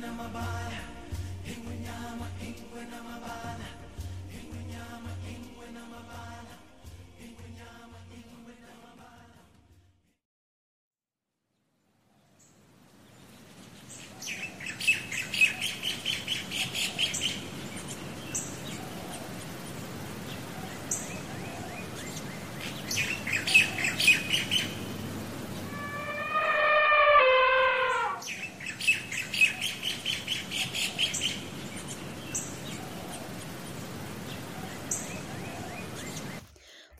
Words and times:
na 0.00 0.10
mabaya 0.18 0.82
ingwe 1.50 1.74
nyama 1.84 2.26
ingwe 2.46 2.82
na 2.90 2.98
mabala 3.08 3.68
ingwe 4.36 4.60
nyama 4.72 5.10
ingwe 5.32 5.66
na 5.76 5.82
mabala. 5.92 6.54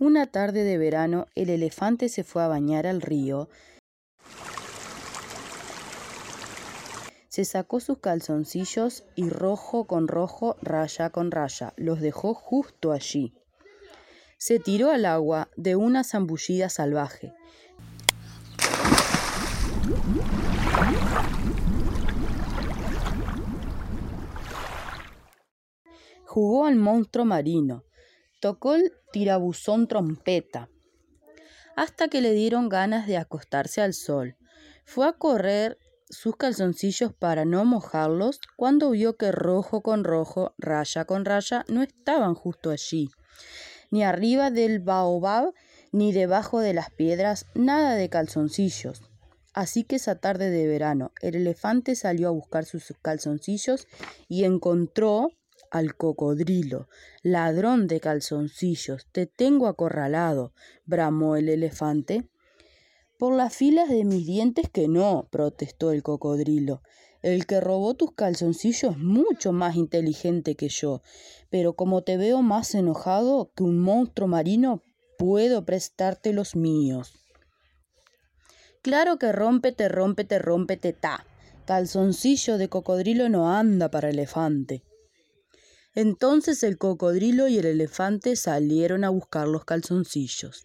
Una 0.00 0.26
tarde 0.26 0.64
de 0.64 0.78
verano, 0.78 1.26
el 1.34 1.50
elefante 1.50 2.08
se 2.08 2.24
fue 2.24 2.42
a 2.42 2.48
bañar 2.48 2.86
al 2.86 3.02
río. 3.02 3.50
Se 7.28 7.44
sacó 7.44 7.80
sus 7.80 7.98
calzoncillos 7.98 9.04
y 9.14 9.28
rojo 9.28 9.84
con 9.84 10.08
rojo, 10.08 10.56
raya 10.62 11.10
con 11.10 11.30
raya, 11.30 11.74
los 11.76 12.00
dejó 12.00 12.32
justo 12.32 12.92
allí. 12.92 13.34
Se 14.38 14.58
tiró 14.58 14.90
al 14.90 15.04
agua 15.04 15.50
de 15.58 15.76
una 15.76 16.02
zambullida 16.02 16.70
salvaje. 16.70 17.34
Jugó 26.24 26.64
al 26.64 26.76
monstruo 26.76 27.26
marino, 27.26 27.84
tocó 28.40 28.74
el 28.74 28.92
tirabuzón 29.12 29.86
trompeta, 29.86 30.68
hasta 31.76 32.08
que 32.08 32.20
le 32.20 32.32
dieron 32.32 32.68
ganas 32.68 33.06
de 33.06 33.16
acostarse 33.16 33.80
al 33.80 33.94
sol. 33.94 34.36
Fue 34.84 35.06
a 35.06 35.12
correr 35.12 35.78
sus 36.08 36.36
calzoncillos 36.36 37.12
para 37.12 37.44
no 37.44 37.64
mojarlos 37.64 38.40
cuando 38.56 38.90
vio 38.90 39.16
que 39.16 39.30
rojo 39.30 39.82
con 39.82 40.04
rojo, 40.04 40.54
raya 40.58 41.04
con 41.04 41.24
raya, 41.24 41.64
no 41.68 41.82
estaban 41.82 42.34
justo 42.34 42.70
allí. 42.70 43.10
Ni 43.90 44.02
arriba 44.02 44.50
del 44.50 44.80
baobab, 44.80 45.52
ni 45.92 46.12
debajo 46.12 46.60
de 46.60 46.74
las 46.74 46.90
piedras, 46.90 47.46
nada 47.54 47.94
de 47.94 48.08
calzoncillos. 48.08 49.02
Así 49.52 49.84
que 49.84 49.96
esa 49.96 50.16
tarde 50.16 50.50
de 50.50 50.66
verano, 50.66 51.12
el 51.22 51.34
elefante 51.34 51.96
salió 51.96 52.28
a 52.28 52.32
buscar 52.32 52.64
sus 52.64 52.92
calzoncillos 53.02 53.88
y 54.28 54.44
encontró 54.44 55.30
al 55.70 55.96
cocodrilo. 55.96 56.88
Ladrón 57.22 57.86
de 57.86 58.00
calzoncillos, 58.00 59.06
te 59.12 59.26
tengo 59.26 59.66
acorralado, 59.66 60.52
bramó 60.84 61.36
el 61.36 61.48
elefante. 61.48 62.28
Por 63.18 63.34
las 63.34 63.54
filas 63.54 63.88
de 63.88 64.04
mis 64.04 64.26
dientes 64.26 64.68
que 64.70 64.88
no, 64.88 65.28
protestó 65.30 65.92
el 65.92 66.02
cocodrilo. 66.02 66.82
El 67.22 67.46
que 67.46 67.60
robó 67.60 67.94
tus 67.94 68.12
calzoncillos 68.12 68.92
es 68.92 68.98
mucho 68.98 69.52
más 69.52 69.76
inteligente 69.76 70.54
que 70.54 70.68
yo, 70.68 71.02
pero 71.50 71.74
como 71.74 72.02
te 72.02 72.16
veo 72.16 72.40
más 72.40 72.74
enojado 72.74 73.52
que 73.54 73.62
un 73.62 73.78
monstruo 73.78 74.26
marino, 74.26 74.82
puedo 75.18 75.66
prestarte 75.66 76.32
los 76.32 76.56
míos. 76.56 77.12
Claro 78.80 79.18
que 79.18 79.32
rómpete, 79.32 79.90
rómpete, 79.90 80.38
rómpete, 80.38 80.94
ta. 80.94 81.26
Calzoncillo 81.66 82.56
de 82.56 82.70
cocodrilo 82.70 83.28
no 83.28 83.52
anda 83.52 83.90
para 83.90 84.08
elefante. 84.08 84.82
Entonces 85.94 86.62
el 86.62 86.78
cocodrilo 86.78 87.48
y 87.48 87.58
el 87.58 87.66
elefante 87.66 88.36
salieron 88.36 89.04
a 89.04 89.10
buscar 89.10 89.48
los 89.48 89.64
calzoncillos. 89.64 90.64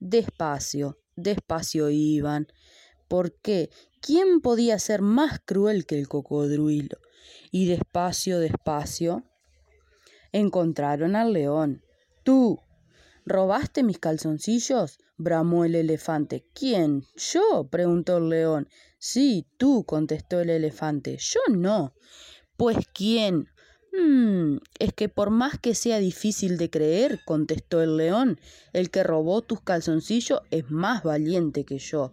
Despacio, 0.00 0.98
despacio 1.14 1.90
iban. 1.90 2.48
¿Por 3.08 3.32
qué? 3.40 3.70
¿Quién 4.00 4.40
podía 4.40 4.78
ser 4.78 5.02
más 5.02 5.40
cruel 5.44 5.86
que 5.86 5.98
el 5.98 6.08
cocodrilo? 6.08 6.98
Y 7.50 7.66
despacio, 7.66 8.40
despacio, 8.40 9.24
encontraron 10.32 11.16
al 11.16 11.32
león. 11.32 11.82
Tú, 12.24 12.60
¿robaste 13.24 13.82
mis 13.82 13.98
calzoncillos? 13.98 14.98
bramó 15.16 15.64
el 15.64 15.74
elefante. 15.76 16.44
¿Quién? 16.52 17.04
¿Yo? 17.16 17.68
preguntó 17.70 18.18
el 18.18 18.28
león. 18.28 18.68
Sí, 18.98 19.46
tú, 19.56 19.84
contestó 19.84 20.40
el 20.40 20.50
elefante. 20.50 21.16
Yo 21.18 21.40
no. 21.48 21.94
Pues 22.56 22.76
¿quién? 22.92 23.48
Mm, 23.98 24.58
es 24.78 24.92
que 24.92 25.08
por 25.08 25.30
más 25.30 25.58
que 25.58 25.74
sea 25.74 25.98
difícil 25.98 26.58
de 26.58 26.68
creer, 26.68 27.20
contestó 27.24 27.82
el 27.82 27.96
león, 27.96 28.38
el 28.72 28.90
que 28.90 29.02
robó 29.02 29.42
tus 29.42 29.60
calzoncillos 29.60 30.40
es 30.50 30.70
más 30.70 31.02
valiente 31.02 31.64
que 31.64 31.78
yo. 31.78 32.12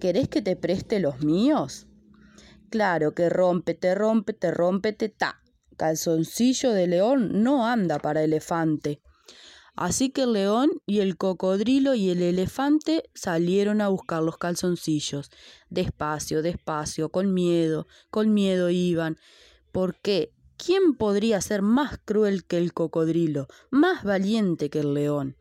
¿Querés 0.00 0.28
que 0.28 0.42
te 0.42 0.56
preste 0.56 0.98
los 0.98 1.20
míos? 1.20 1.86
Claro 2.70 3.14
que 3.14 3.28
rómpete, 3.28 3.94
rómpete, 3.94 4.50
rómpete, 4.50 5.08
ta. 5.08 5.40
Calzoncillo 5.76 6.72
de 6.72 6.86
león 6.86 7.42
no 7.42 7.66
anda 7.66 7.98
para 7.98 8.24
elefante. 8.24 9.00
Así 9.76 10.10
que 10.10 10.22
el 10.22 10.32
león 10.32 10.70
y 10.86 11.00
el 11.00 11.16
cocodrilo 11.16 11.94
y 11.94 12.10
el 12.10 12.22
elefante 12.22 13.10
salieron 13.14 13.80
a 13.80 13.88
buscar 13.88 14.22
los 14.22 14.38
calzoncillos. 14.38 15.30
Despacio, 15.68 16.42
despacio, 16.42 17.08
con 17.10 17.34
miedo, 17.34 17.86
con 18.10 18.34
miedo 18.34 18.70
iban. 18.70 19.18
¿Por 19.72 20.00
qué? 20.00 20.32
¿Quién 20.64 20.94
podría 20.94 21.42
ser 21.42 21.60
más 21.60 21.98
cruel 22.02 22.46
que 22.46 22.56
el 22.56 22.72
cocodrilo, 22.72 23.48
más 23.70 24.02
valiente 24.02 24.70
que 24.70 24.80
el 24.80 24.94
león? 24.94 25.36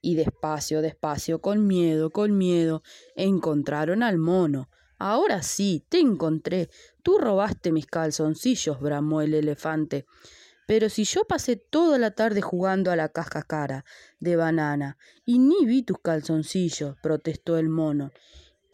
Y 0.00 0.14
despacio, 0.14 0.80
despacio, 0.80 1.42
con 1.42 1.66
miedo, 1.66 2.08
con 2.08 2.38
miedo, 2.38 2.82
encontraron 3.14 4.02
al 4.02 4.16
mono. 4.16 4.70
Ahora 4.98 5.42
sí, 5.42 5.84
te 5.90 6.00
encontré. 6.00 6.70
Tú 7.02 7.18
robaste 7.18 7.70
mis 7.70 7.84
calzoncillos, 7.84 8.80
bramó 8.80 9.20
el 9.20 9.34
elefante. 9.34 10.06
Pero 10.66 10.88
si 10.88 11.04
yo 11.04 11.24
pasé 11.24 11.56
toda 11.56 11.98
la 11.98 12.12
tarde 12.12 12.40
jugando 12.40 12.90
a 12.90 12.96
la 12.96 13.10
cara 13.10 13.84
de 14.20 14.36
banana 14.36 14.96
y 15.26 15.38
ni 15.38 15.66
vi 15.66 15.82
tus 15.82 15.98
calzoncillos, 15.98 16.96
protestó 17.02 17.58
el 17.58 17.68
mono. 17.68 18.10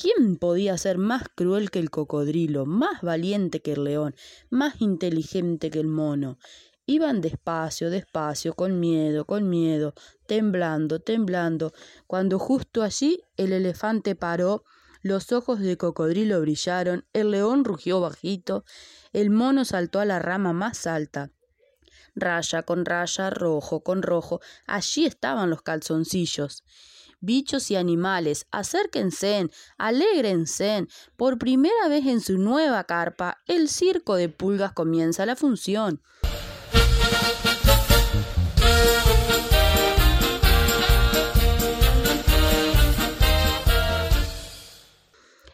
¿Quién 0.00 0.36
podía 0.36 0.78
ser 0.78 0.96
más 0.96 1.24
cruel 1.34 1.72
que 1.72 1.80
el 1.80 1.90
cocodrilo, 1.90 2.66
más 2.66 3.02
valiente 3.02 3.60
que 3.62 3.72
el 3.72 3.82
león, 3.82 4.14
más 4.48 4.80
inteligente 4.80 5.70
que 5.70 5.80
el 5.80 5.88
mono? 5.88 6.38
Iban 6.86 7.20
despacio, 7.20 7.90
despacio, 7.90 8.54
con 8.54 8.78
miedo, 8.78 9.24
con 9.24 9.50
miedo, 9.50 9.94
temblando, 10.28 11.00
temblando, 11.00 11.72
cuando 12.06 12.38
justo 12.38 12.84
allí 12.84 13.24
el 13.36 13.52
elefante 13.52 14.14
paró, 14.14 14.62
los 15.02 15.32
ojos 15.32 15.58
de 15.58 15.76
cocodrilo 15.76 16.40
brillaron, 16.42 17.04
el 17.12 17.32
león 17.32 17.64
rugió 17.64 18.00
bajito, 18.00 18.64
el 19.12 19.30
mono 19.30 19.64
saltó 19.64 19.98
a 19.98 20.04
la 20.04 20.20
rama 20.20 20.52
más 20.52 20.86
alta. 20.86 21.32
Raya 22.14 22.62
con 22.62 22.84
raya, 22.84 23.30
rojo 23.30 23.82
con 23.82 24.02
rojo, 24.02 24.40
allí 24.64 25.06
estaban 25.06 25.50
los 25.50 25.62
calzoncillos 25.62 26.62
bichos 27.20 27.70
y 27.70 27.76
animales, 27.76 28.46
acérquense, 28.50 29.50
alégrense. 29.76 30.86
Por 31.16 31.38
primera 31.38 31.88
vez 31.88 32.06
en 32.06 32.20
su 32.20 32.38
nueva 32.38 32.84
carpa, 32.84 33.38
el 33.46 33.68
circo 33.68 34.16
de 34.16 34.28
pulgas 34.28 34.72
comienza 34.72 35.26
la 35.26 35.36
función. 35.36 36.00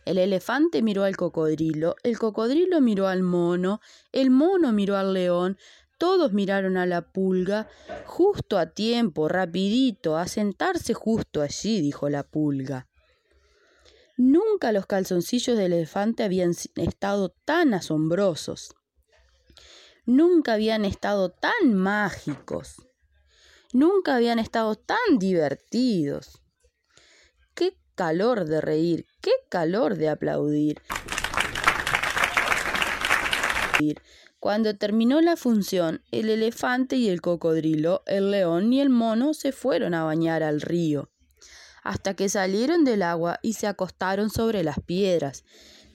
El 0.05 0.19
elefante 0.19 0.83
miró 0.83 1.05
al 1.05 1.17
cocodrilo, 1.17 1.97
el 2.03 2.19
cocodrilo 2.19 2.81
miró 2.83 3.09
al 3.09 3.23
mono, 3.23 3.81
el 4.13 4.31
mono 4.31 4.71
miró 4.71 4.97
al 4.97 5.15
león, 5.15 5.57
todos 5.99 6.33
miraron 6.33 6.77
a 6.77 6.87
la 6.87 7.03
pulga. 7.13 7.69
Justo 8.07 8.59
a 8.59 8.71
tiempo, 8.71 9.29
rapidito, 9.29 10.17
a 10.17 10.29
sentarse 10.29 10.95
justo 10.95 11.43
allí, 11.43 11.81
dijo 11.81 12.09
la 12.09 12.23
pulga. 12.23 12.89
Nunca 14.17 14.71
los 14.73 14.87
calzoncillos 14.87 15.57
del 15.59 15.73
elefante 15.73 16.23
habían 16.23 16.53
estado 16.77 17.35
tan 17.45 17.75
asombrosos. 17.75 18.75
Nunca 20.07 20.53
habían 20.53 20.85
estado 20.85 21.31
tan 21.31 21.75
mágicos. 21.75 22.77
Nunca 23.73 24.15
habían 24.15 24.39
estado 24.39 24.77
tan 24.77 25.19
divertidos. 25.19 26.43
Qué 27.55 27.77
calor 27.95 28.45
de 28.45 28.61
reír, 28.61 29.07
qué 29.21 29.33
calor 29.49 29.97
de 29.97 30.11
aplaudir. 30.11 30.81
Cuando 34.45 34.77
terminó 34.77 35.23
la 35.23 35.39
función, 35.39 36.03
el 36.11 36.29
elefante 36.29 36.97
y 36.97 37.09
el 37.09 37.23
cocodrilo, 37.23 38.03
el 38.05 38.31
león 38.31 38.75
y 38.75 38.83
el 38.83 38.91
mono 38.91 39.33
se 39.33 39.53
fueron 39.53 39.95
a 39.95 40.05
bañar 40.05 40.43
al 40.43 40.61
río, 40.61 41.11
hasta 41.83 42.13
que 42.13 42.29
salieron 42.29 42.85
del 42.85 43.01
agua 43.05 43.39
y 43.41 43.55
se 43.55 43.67
acostaron 43.67 44.29
sobre 44.29 44.63
las 44.63 44.81
piedras. 44.81 45.45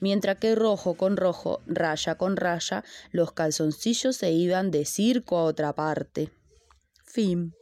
mientras 0.00 0.38
que 0.38 0.56
rojo 0.56 0.94
con 0.94 1.16
rojo, 1.16 1.62
raya 1.64 2.16
con 2.16 2.36
raya, 2.36 2.82
los 3.12 3.30
calzoncillos 3.30 4.16
se 4.16 4.32
iban 4.32 4.72
de 4.72 4.84
circo 4.84 5.38
a 5.38 5.44
otra 5.44 5.72
parte. 5.72 6.32
Fin. 7.04 7.54